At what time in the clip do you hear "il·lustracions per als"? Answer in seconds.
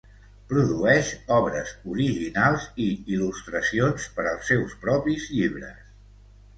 3.19-4.53